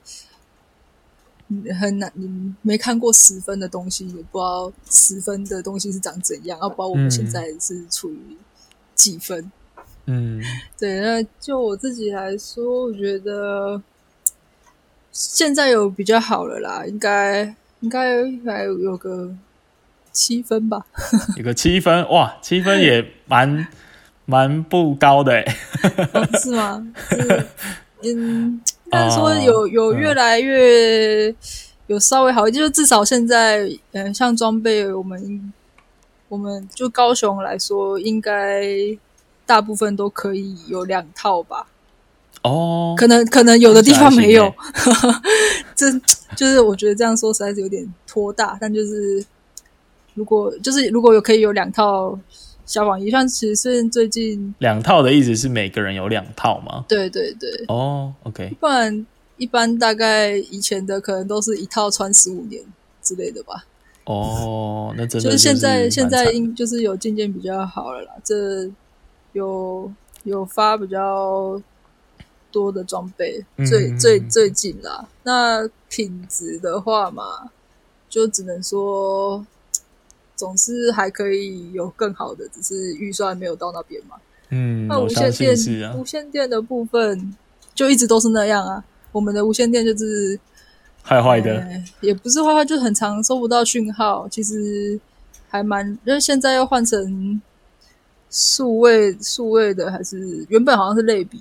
[1.80, 8.38] 很难，你没看过十分的东西，也不知道十分的东西是长怎样，要不知道我们现在是处于
[8.94, 9.52] 几分。
[10.06, 10.40] 嗯，
[10.78, 13.82] 对，那就我自己来说，我觉得
[15.12, 17.56] 现在有比较好了啦，应该。
[17.82, 19.34] 应该还有有个
[20.12, 20.86] 七分吧，
[21.38, 23.68] 有个七分哇，七分也蛮
[24.26, 25.58] 蛮不高的哎、
[26.14, 26.86] 哦，是吗？
[27.10, 27.46] 是
[28.04, 31.34] 嗯，但是说有有越来越
[31.88, 35.54] 有稍微好就至少现在嗯，像装备，我们
[36.28, 38.64] 我们就高雄来说，应该
[39.46, 41.66] 大部分都可以有两套吧。
[42.44, 44.54] 哦，可能可能有的地方没有，
[45.76, 45.92] 这
[46.38, 48.58] 就是我觉得这样说实在是有点拖大。
[48.62, 49.24] 但就是
[50.14, 52.18] 如果就是如果有可以有两套
[52.66, 56.86] 消防衣，像其实是最近两套的意思是每个人有两套吗？
[56.88, 57.50] 对对对。
[57.68, 58.56] 哦，OK。
[58.60, 62.64] 不然一般大概以前的可能都是一套穿十五年
[63.02, 63.66] 之类的吧。
[64.06, 68.12] 哦，那真的就是现在现在应就是有渐渐比较好了啦。
[68.24, 68.70] 这
[69.34, 69.92] 有
[70.24, 71.62] 有发比较。
[72.52, 75.08] 多的装备，最最最近啦。
[75.24, 77.50] 那品质的话嘛，
[78.10, 79.46] 就只能说
[80.36, 84.16] 总是还可以有更好的，只是预算没有到那边嘛。
[84.50, 87.36] 嗯，那无线电、啊、无线电的部分
[87.76, 88.84] 就一直都是那样啊。
[89.12, 90.40] 我们的无线电就是
[91.04, 94.28] 坏坏的、呃，也不是坏坏，就很常收不到讯号。
[94.30, 95.00] 其实
[95.48, 97.42] 还蛮，因为现在要换成
[98.30, 101.40] 数位数位的，还是原本好像是类比。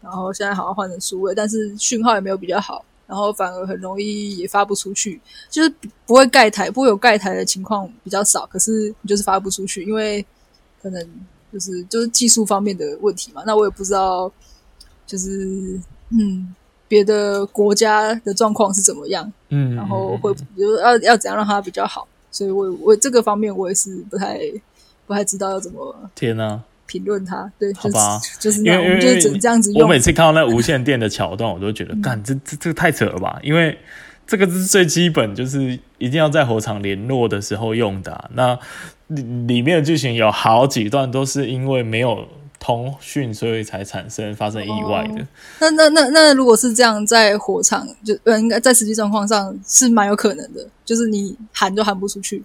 [0.00, 5.74] 然后现在好像换成数位，但是讯号也没有比较好，然后反而很容易也发不出去，就是
[6.06, 10.24] 不会盖台，不会有盖台的情况比较少，可是你就是发不出去，因为
[10.80, 11.04] 可能
[11.52, 13.42] 就是就是技术方面的问题嘛。
[13.44, 14.30] 那我也不知道，
[15.06, 15.80] 就是
[16.10, 16.54] 嗯，
[16.86, 24.40] 别的国家的状况是怎么样，嗯，然后会比如要要怎样让它比较好，所以我我这个方面我也是不太
[25.06, 25.94] 不太知道要怎么。
[26.14, 26.62] 天哪！
[26.88, 27.48] 评论它。
[27.56, 29.82] 对，好吧，就是因为因为就这样子用。
[29.82, 33.38] 我每次看到那无线电的桥段，我都觉得，干、嗯、这这这个太扯了吧？
[33.44, 33.78] 因为
[34.26, 38.30] 这个是最基本，就是一定要在火场联络的时候用的、啊。
[38.34, 38.58] 那
[39.06, 42.26] 里里面的剧情有好几段都是因为没有。
[42.60, 45.22] 通讯，所以才产生发生意外的。
[45.22, 45.26] 哦、
[45.60, 52.42] 那那那那，如果是这样，在火场就呃，应该在实际状况上是蛮有可能的，就是你喊都喊不出去。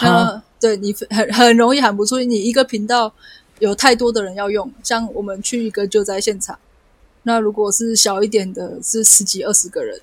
[0.00, 2.24] 那对你很很容易喊不出去。
[2.24, 3.12] 你一个频道
[3.58, 6.58] 有太多的人要用，像我们去一个救灾现场，
[7.22, 10.00] 那如果是小一点的，是十几二十个人，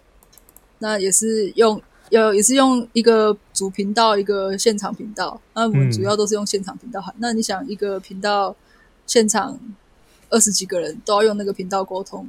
[0.80, 5.40] 那也是用要也是用一个主频道，一个现场频道。
[5.54, 7.14] 那我们主要都是用现场频道喊。
[7.16, 8.56] 嗯、那你想一个频道？
[9.06, 9.60] 现场
[10.30, 12.26] 二十几个人都要用那个频道沟通，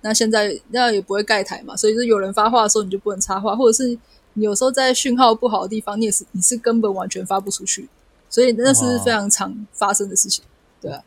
[0.00, 3.96] 那现在那也不会盖台嘛，所以就有人发话的时候你就不能插话，或者是
[4.32, 7.88] 你有时候在讯号不好的地方，你也是你是根本完全发不出去，
[8.32, 10.42] 所以那是非常常发生的事情，
[10.80, 11.00] 对啊。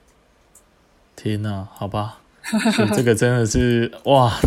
[1.15, 2.19] 天哪，好吧，
[2.95, 4.39] 这个真的是哇，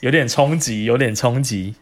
[0.00, 1.76] 有点冲击，有点冲击。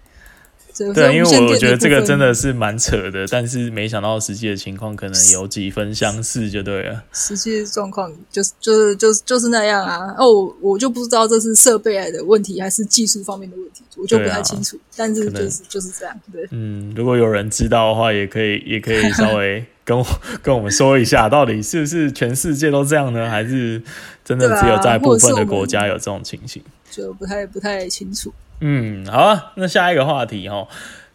[0.94, 7.02] 对，因为我觉得这个真的是蛮扯的，但是没想到实际的情况可能有几分相似，就对了。
[7.14, 10.14] 实际状况就是就是就是就是那样啊！
[10.18, 14.76] 哦，我就不知道这是设备来的问题还是技术方面的问题，我就不太清楚。
[14.76, 16.46] 啊、但是就是就是这样，对。
[16.50, 20.04] 嗯，如果有人知道的话，也可以也可以稍微跟我
[20.42, 23.30] 跟我们说一下，到底是不是全世界都这样呢？
[23.30, 23.80] 还是
[24.24, 26.62] 真的只有在部分的国家有这种情形？
[26.90, 28.34] 就不太不太清楚。
[28.60, 30.66] 嗯，好啊，那下一个话题哦，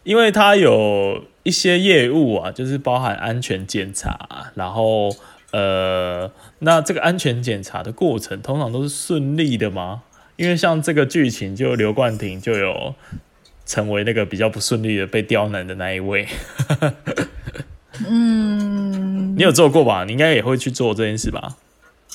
[0.04, 5.14] 因为它有一些业务啊，就是包含安全检查，然后
[5.50, 6.30] 呃，
[6.60, 10.02] 那这个安全检查的过程通常都是顺利的吗？
[10.36, 12.94] 因为像这个剧情，就刘冠廷就有
[13.66, 16.26] 成为那个比较不顺利的被刁难的那一位。
[18.08, 20.04] 嗯，你有做过吧？
[20.04, 21.56] 你应该也会去做这件事吧？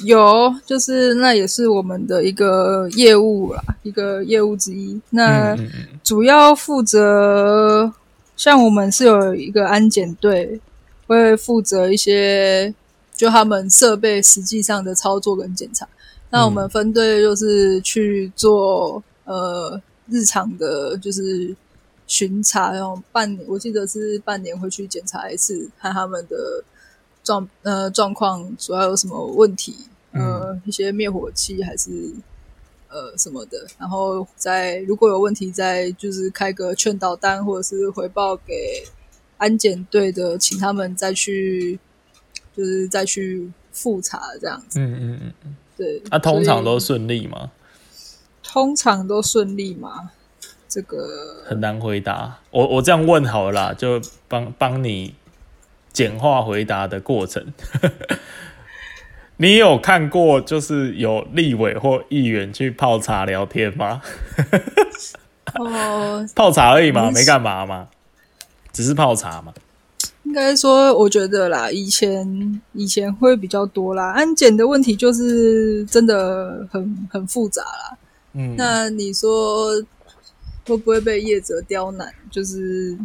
[0.03, 5.01] 有，就是那也是我们的一个业务啦，一个业务之一。
[5.09, 5.57] 那
[6.03, 7.91] 主要负责，
[8.35, 10.59] 像我们是有一个安检队，
[11.07, 12.71] 会负责一些
[13.15, 15.87] 就他们设备实际上的操作跟检查。
[16.29, 21.55] 那我们分队就是去做呃日常的，就是
[22.07, 26.63] 巡查，然后半年，我记得是半年会去检查一次，看他们的。
[27.23, 29.75] 状呃状况主要有什么问题？
[30.13, 31.91] 呃，嗯、一些灭火器还是
[32.87, 38.81] 呃什么的，然后再如果有问题，再就是开个劝导单，或者是回报给
[39.35, 41.77] 安检队的，请他们再去
[42.55, 44.79] 就是再去复查这样子。
[44.79, 46.01] 嗯嗯嗯嗯，对。
[46.05, 47.51] 那、啊、通常都顺利吗？
[48.41, 50.11] 通常都顺利吗？
[50.77, 52.37] 这个很难回答。
[52.51, 55.15] 我我这样问好了啦，就帮帮你。
[55.93, 57.43] 简化回答的过程，
[59.37, 63.99] 你有看过就是有立委或议员去泡茶聊天吗？
[65.57, 67.87] 哦， 泡茶而已嘛，没干嘛嘛，
[68.71, 69.51] 只是泡茶嘛。
[70.21, 74.11] 应该说，我觉得啦，以前以前会比较多啦。
[74.11, 77.97] 安检的问题就是真的很很复杂啦。
[78.33, 79.71] 嗯，那你说
[80.67, 82.13] 会不会被业者刁难？
[82.29, 82.97] 就是。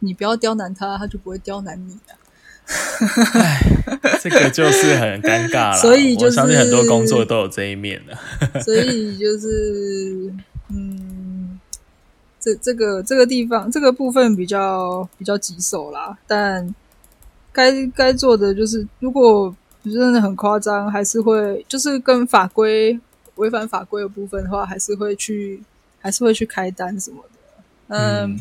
[0.00, 2.14] 你不要刁难他，他就不会刁难你的。
[3.40, 3.58] 哎，
[4.20, 5.76] 这个就是很尴尬了。
[5.80, 8.14] 所以，就是，我相信很多工作都有这一面的。
[8.60, 10.30] 所以就是，
[10.68, 11.58] 嗯，
[12.38, 16.16] 这这个这个地方这个部分比较比较棘手啦。
[16.26, 16.74] 但
[17.50, 23.00] 该该做的就是，如果真的很夸张，还是会就是跟法规
[23.36, 25.62] 违反法规的部分的话，还是会去
[26.06, 27.38] 还是会去开单什么的。
[27.88, 28.30] 嗯。
[28.30, 28.40] 嗯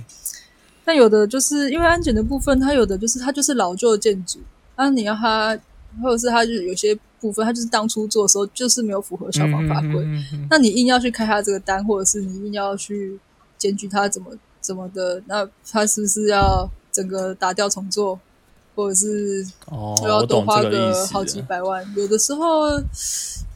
[0.88, 4.38] 但有的就是因为安检的部分，它有的就是它就是老旧的建筑，
[4.76, 5.58] 那你要它，
[6.00, 13.20] 或者是它就有些部分，它就是当初做的时候就是没有符合消防法规，嗯嗯嗯、那你硬要去开它这个单，或者是你硬要去
[13.58, 18.20] 检举它怎么怎么的，那它是不是要整个打掉重做，
[18.76, 19.44] 或者是
[19.98, 21.84] 就要多花个好几百万？
[21.98, 22.80] 有的时候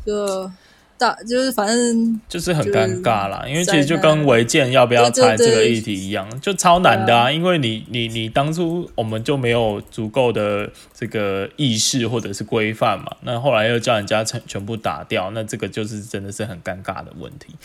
[0.04, 0.52] 就。
[0.99, 7.31] 大就是反正就是很尴尬啦，因为其实就跟违建要不要拆这个议题一样，就超难的啊！
[7.31, 17.55] 因为你你你当初我们就没有足够的这个意识或者是规范嘛，那后来又叫人家全全部打掉，那这个就是真的是很尴尬的问题。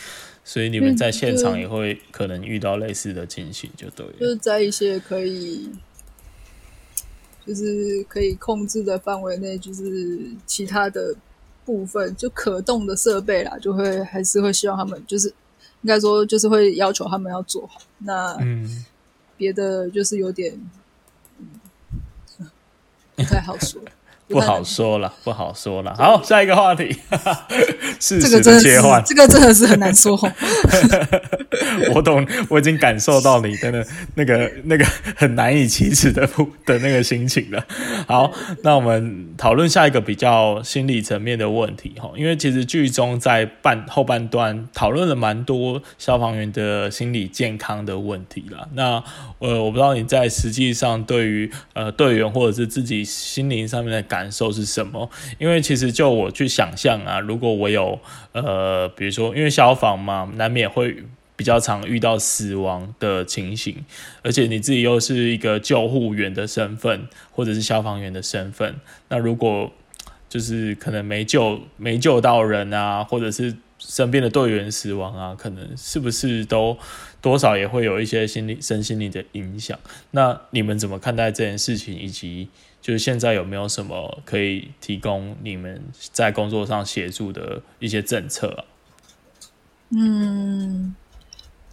[0.45, 5.69] 所以你们在现场也会可能遇到类似的情形，就对了，就是在一些可以
[7.45, 9.83] 就是可以控制的范围内，就是
[10.45, 11.13] 其他的。
[11.65, 15.27] 部分就可动的设备啦，就会还是会希望他们就是
[15.81, 17.81] 应该说就是会要求他们要做好。
[17.97, 18.85] 那嗯，
[19.35, 20.53] 别的就是有点、
[21.39, 22.49] 嗯、
[23.15, 23.81] 不太好说。
[24.27, 25.93] 不好说了，不好说了。
[25.95, 26.95] 好，下一个话题，
[27.99, 30.19] 适时这个真的切换，这个真的是很难说。
[31.93, 36.27] 我懂，我已经感受到你的那个、那个很难以启齿的
[36.65, 37.63] 的那个心情了。
[38.07, 38.31] 好，
[38.63, 48.67] 那我们讨论下一个比较心理层面的问题哈，因为其实剧中在半后半段讨论了蛮多消防员的心理健康的问题了。
[48.73, 49.03] 那
[49.39, 55.09] 呃，我不知道你在实际上对于呃队员或者是自己心灵上面的感感受是什么？
[55.37, 57.99] 因为其实就我去想象啊，如果我有
[58.31, 61.03] 呃，比如说因为消防嘛，难免会
[61.35, 63.83] 比较常遇到死亡的情形，
[64.23, 68.75] 而且你自己又是一个救护员的身份，或者是消防员的身份，
[69.09, 69.69] 那如果
[70.29, 76.77] 就是可能没救没救到人啊，或者是身边的队员死亡啊，可能是不是都
[77.21, 79.77] 多少也会有一些心理身心理的影响？
[80.11, 81.93] 那你们怎么看待这件事情？
[81.99, 82.47] 以及
[82.85, 85.81] 就是现在有没有什么可以提供你们
[86.11, 88.65] 在工作上协助的一些政策啊？
[89.89, 90.93] 嗯。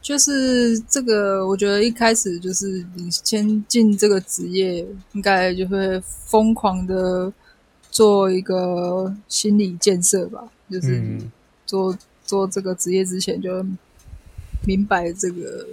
[0.01, 7.31] 就是这个，我觉得一开始就是你先进这个职业，应该就会疯狂的
[7.91, 10.43] 做一个心理建设吧。
[10.71, 11.21] 就是
[11.67, 13.65] 做做这个职业之前，就
[14.67, 15.67] 明白这个，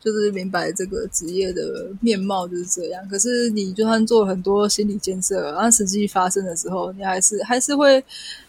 [0.00, 3.08] 就是明白这个职业的面貌就是这样。
[3.08, 8.04] 可是你就算做很多心理建设，然后实际发生的时候，你还是还是会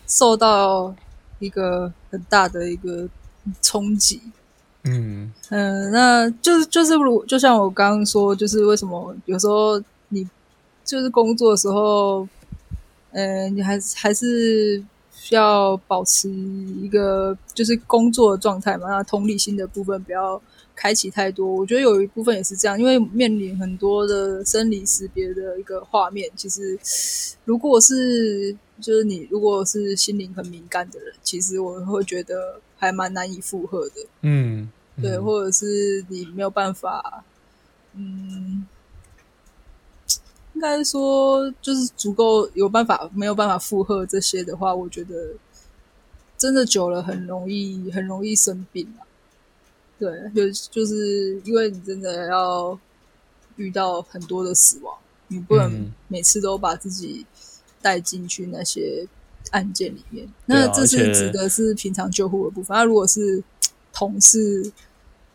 [0.07, 0.93] 受到
[1.39, 3.07] 一个很大的一个
[3.61, 4.21] 冲击。
[4.83, 10.27] 嗯嗯，那就是就是如就像我刚刚说，就是为什么有时候你
[10.85, 12.27] 就是工作的时候，
[13.11, 14.81] 嗯，你还还是
[15.11, 18.87] 需要保持一个就是工作的状态嘛。
[18.87, 20.41] 那同理心的部分不要
[20.79, 21.45] 开启太多。
[21.45, 26.29] 我觉得有一部分也是这样，因为面临很多的生理识别的一个画面。
[26.35, 26.79] 其实，
[27.43, 32.61] 如果是就是你如果是心灵很敏感的人，其实我会觉得。
[32.81, 37.25] 还蛮难以负荷的，嗯，嗯，对，或者是你没有办法，
[37.93, 38.65] 嗯，
[40.53, 45.33] 应该说就是足够有办法，没有办法负荷这些的话，我觉得
[46.37, 49.03] 真的久了很容易，很容易生病啊。
[49.99, 52.79] 对，就就是因为你真的要
[53.57, 54.97] 遇到很多的死亡，
[55.27, 57.25] 你不能每次都把自己
[57.81, 59.07] 带进去那些。
[59.51, 62.75] 案件里面，那这是指的是平常救护的部分。
[62.75, 63.41] 那、啊、如果是
[63.91, 64.71] 同事，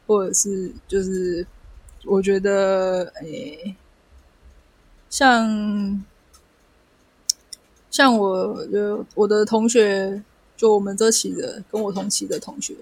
[0.06, 1.44] 或者是就是，
[2.04, 3.76] 我觉得，诶、欸，
[5.10, 6.04] 像
[7.90, 10.22] 像我就我的同学，
[10.56, 12.76] 就我们这期的跟我同期的同学，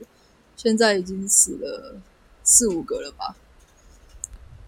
[0.56, 1.96] 现在已经死了
[2.42, 3.36] 四五个了吧，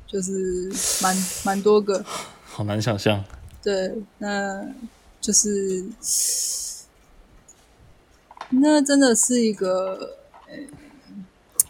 [0.06, 0.72] 就是
[1.02, 2.04] 蛮蛮多个，
[2.44, 3.24] 好难想象。
[3.62, 4.66] 对，那。
[5.20, 5.82] 就是，
[8.50, 10.18] 那真的是一个，
[10.48, 10.68] 欸、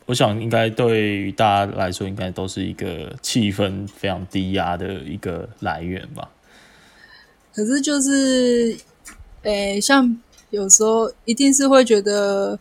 [0.06, 6.32] 我想应该对于大家来说，应该都是一个气氛非常低压的一个来源吧。
[7.54, 8.76] 可是就是，
[9.42, 12.58] 诶、欸，像有时候一定是会觉得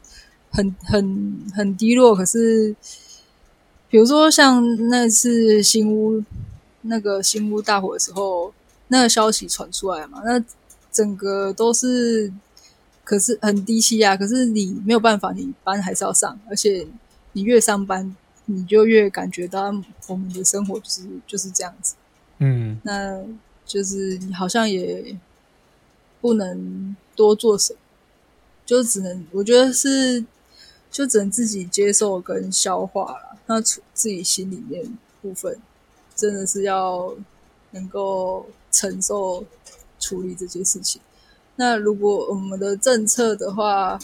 [0.53, 2.15] 很很很低落。
[2.15, 2.73] 可是，
[3.89, 6.23] 比如说像那次新屋
[6.83, 8.53] 那个新屋大火的时候，
[8.87, 10.41] 那个消息传出来嘛，那。
[10.93, 12.31] 整个都是，
[13.03, 16.85] 可是很低气压，可是你没有办法，你班还是要上，而且
[17.31, 19.73] 你越上班，你就越感觉到
[20.05, 21.95] 我们的生活就是就是这样子。
[22.37, 23.19] 嗯，那
[23.65, 25.17] 就是你好像也
[26.21, 27.79] 不能多做什么，
[28.63, 30.23] 就只能我觉得是，
[30.93, 33.37] 就只能自己接受跟消化了。
[33.47, 35.59] 那处自己心里面部分，
[36.15, 37.13] 真的是要
[37.71, 39.43] 能够承受。
[39.99, 40.99] 处理这些事情。
[41.55, 43.97] 那如果我们的政策的话，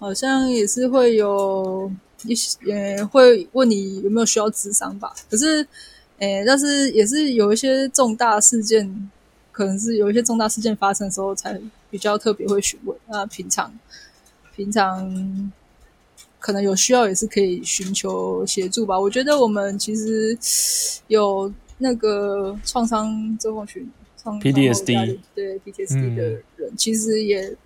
[0.00, 1.88] 好像也是会有
[2.24, 5.14] 一些，也会问你有没有需要咨商吧。
[5.30, 5.64] 可是，
[6.18, 9.08] 诶，但是也是有一些重大事件，
[9.52, 12.98] 可能是有一些重大事件发生的时候，才比较特别会询问。
[13.06, 13.72] 那平常，
[14.56, 15.52] 平常
[16.38, 18.98] 可能有需要也是可以寻求协助吧。
[18.98, 20.38] 我觉得我们其实
[21.08, 23.88] 有那个创伤症候群。
[24.20, 27.56] 创 PTSD 对 PTSD 的人，嗯、其实也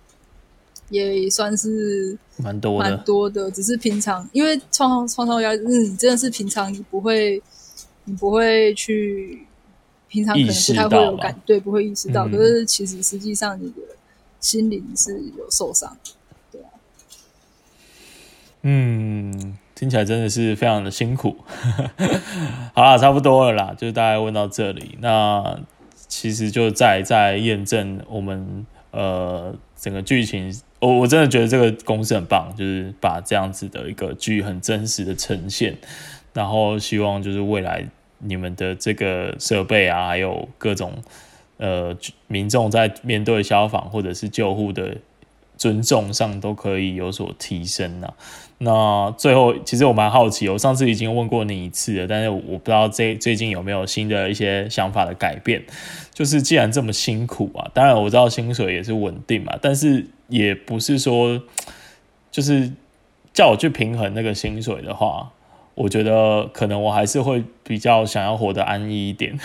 [0.89, 3.49] 也算是蛮多的，蛮多的。
[3.49, 7.41] 只是平常，因为创伤创伤压力，你真的是平常你不会，
[8.05, 9.47] 你不会去，
[10.07, 12.27] 平常可能不太会有感，对，不会意识到。
[12.27, 13.81] 嗯、可是其实实际上，你的
[14.39, 15.97] 心灵是有受伤。
[18.63, 21.37] 嗯，听起来真的是非常的辛苦。
[22.73, 24.97] 好啦，差不多了啦，就大概问到这里。
[24.99, 25.59] 那。
[26.09, 30.55] 其实就在在验证我们呃整个剧情。
[30.79, 35.75] 我我真的觉得这个公司很棒，就是把这样子的一个剧很真实的呈现，
[36.31, 37.83] 然后希望就是未来
[38.19, 40.93] 你们的这个设备啊，还有各种
[41.57, 41.97] 呃
[42.27, 44.95] 民众在面对消防或者是救护的
[45.57, 48.07] 尊重上都可以有所提升呢、
[48.57, 55.63] 那最后，其实我蛮好奇，我上次已经问过你一次了，但是我不知道这最近有没有新的一些想法的改变。
[56.13, 60.07] 就是既然这么辛苦啊，当然我知道薪水也是稳定嘛，但是。
[60.29, 61.39] 也不是说，
[62.31, 62.71] 就是
[63.33, 65.29] 叫我去平衡那个薪水的话，
[65.75, 69.37] 我觉得可能我还是会比较想要活得安逸一点，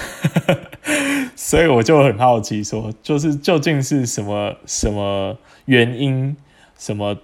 [1.37, 5.37] 所以我就很好奇，说就是究竟是什么什么
[5.69, 6.37] 原因，
[6.79, 7.17] 什么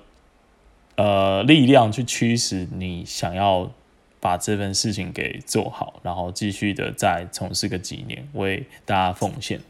[0.96, 3.72] 呃力量去驱使你想要
[4.20, 9.60] 把这份事情给做好，然后继续的再从事个几年，为大家奉献。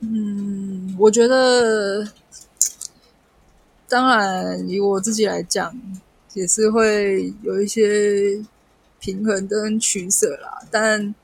[0.00, 2.08] 嗯，我觉得。
[3.88, 5.78] 当然，以我自己来讲，
[6.32, 8.42] 也是会有一些
[8.98, 10.66] 平衡跟取舍啦。
[10.70, 11.14] 但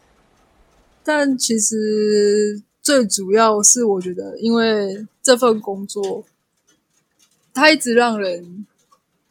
[1.03, 6.24] 但其实最主要是，我觉得，因为这份工作，
[7.53, 8.64] 它一直让人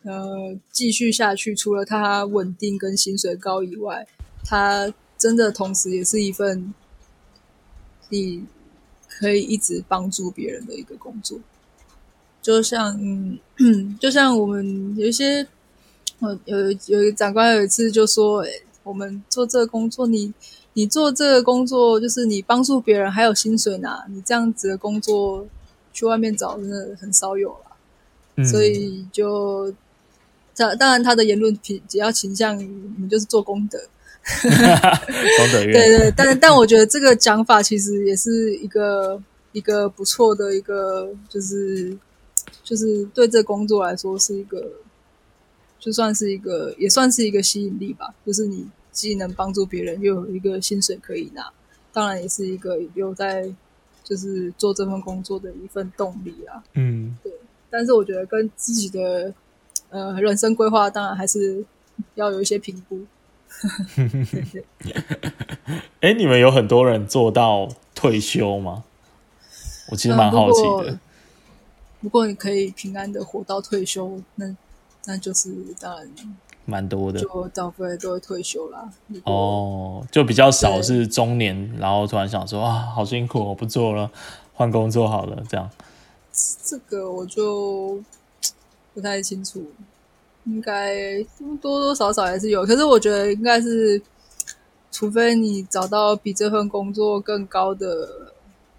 [0.04, 1.56] 呃继续下去。
[1.56, 4.08] 除了它稳定跟薪水高以外，
[4.46, 6.72] 它真的同时也是一份
[8.10, 8.46] 你
[9.10, 11.40] 可以一直帮助别人的一个工作。
[12.44, 12.96] 就像
[13.58, 15.48] 嗯，就像我们有一些，
[16.20, 20.32] 呃，有有一个长官有一次就说：“诶，我们做这个工作，你
[20.74, 25.48] 你做这个工作，就是你帮助别人还有薪水拿，你这样子的工作
[25.98, 27.78] 去外面找真的很少有了。
[28.36, 29.74] 嗯”所以就，
[30.56, 32.70] 当当然他的言论比较倾向于
[33.00, 33.80] 你就是做功德，
[34.44, 39.22] 功德 对对，但但我觉得这个讲法其实也是一个
[39.54, 41.98] 一个不错的一个就是。
[42.64, 44.72] 就是对这工作来说是一个，
[45.80, 48.14] 就算是一个，也算是一个吸引力吧。
[48.26, 51.50] 就是你既能帮助别人，又有一个薪水可以拿，
[51.94, 53.50] 当然也是一个有在
[54.08, 56.64] 就是做这份工作的一份动力啊。
[56.74, 57.30] 嗯，对。
[57.70, 59.34] 但是我觉得跟自己的
[59.90, 61.66] 呃人生规划，当然还是
[62.16, 63.06] 要有一些评估。
[66.00, 68.86] 哎，你们有很多人做到退休吗？
[69.90, 70.98] 我其实蛮好奇的。
[72.00, 74.56] 如果你可以平安的活到退休，那
[75.06, 76.08] 那就是当然
[76.68, 78.88] 蛮多的，就大部分都会退休啦。
[79.24, 84.12] 哦，就比较少是中年，然后突然想说啊，好辛苦，我不做了，
[84.54, 85.68] 换工作好了，这样。
[86.64, 88.00] 这个我就
[88.94, 89.66] 不太清楚，
[90.44, 91.24] 应该
[91.60, 94.00] 多多少少还是有，可是我觉得应该是，
[94.92, 98.34] 除非你找到比这份工作更高的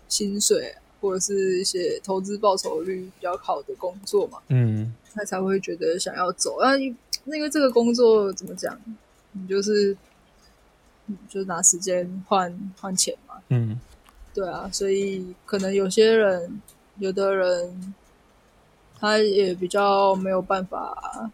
[0.06, 0.76] 薪水。
[1.00, 6.72] 或者是一些投资报酬率比较好的工作嘛，嗯，他才会觉得想要走啊。
[7.28, 8.78] 那个这个工作怎么讲？
[9.32, 9.96] 你就是，
[11.28, 13.78] 就拿时间换换钱嘛，嗯，
[14.34, 14.68] 对啊。
[14.72, 16.60] 所以可能有些人，
[16.98, 17.94] 有的人，
[18.98, 21.30] 他也比较没有办法，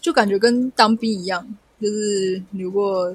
[0.00, 1.46] 就感觉跟当兵一样，
[1.80, 3.14] 就是你如果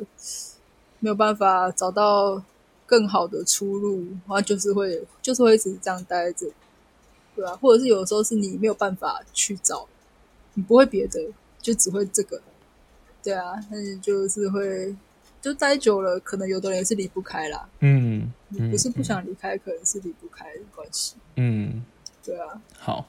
[0.99, 2.43] 没有办法找到。
[2.85, 6.45] 更好的出路，然后就是会，就是会一直这样待着，
[7.33, 9.87] 对啊，或者是有的时候是你没有办法去找，
[10.53, 11.19] 你不会别的，
[11.63, 12.39] 就只会这个，
[13.23, 14.95] 对啊，那你就是会，
[15.41, 21.83] 就待久了，可能有的人是离不开啦，嗯，你不是不想离开，嗯、可能是离不开的关系，嗯，
[22.23, 23.07] 对啊，好，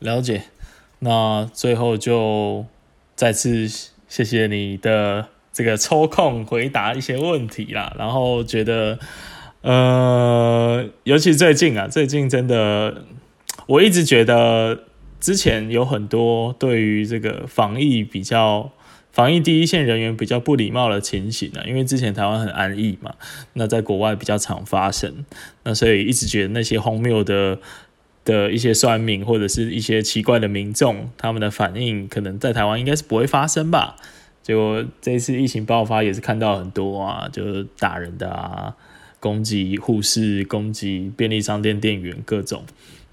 [0.00, 0.42] 了解，
[0.98, 2.66] 那最后就
[3.16, 3.66] 再次
[4.06, 5.28] 谢谢你的。
[5.50, 8.96] 这个抽空回答一些问题啦，然后觉得，
[9.62, 13.02] 呃，尤其最近啊，最近真的，
[13.66, 14.84] 我一直觉得
[15.20, 18.70] 之前有很多对于这个防疫比较，
[19.12, 23.14] 防疫第一线人员比较不礼貌的情形啊，因为之前台湾很安逸嘛，
[23.54, 25.24] 那在国外比较常发生，
[25.64, 27.58] 那所以一直觉得那些荒谬的
[28.24, 33.96] 的一些酸民或者是一些奇怪的民众，他们的反应可能在台湾应该是不会发生吧。
[34.42, 38.74] 结果这次疫情爆发也是看到很多啊，就是打人的啊，
[39.18, 42.64] 攻击护士、攻击便利商店店员，各种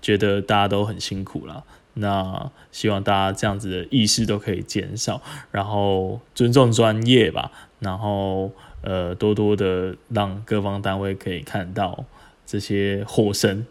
[0.01, 1.64] 觉得大家都很辛苦了。
[1.96, 5.22] 那希望大家这样子的意识都可以减少，
[5.52, 12.06] 然后尊重专业吧，然后呃多多的让各方单位可以看到
[12.46, 13.66] 这些火神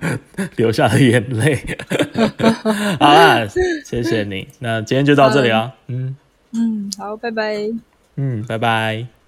[0.56, 1.58] 流下的眼泪。
[3.00, 3.46] 好啦，
[3.84, 6.16] 谢谢你，那今天就到这里啊，嗯。
[6.52, 7.70] 嗯，好，拜拜。
[8.16, 9.19] 嗯，拜拜。